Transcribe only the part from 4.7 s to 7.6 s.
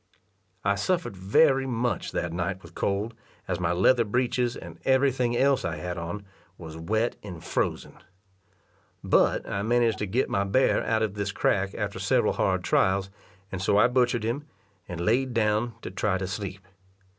every thing else I had on, was wet and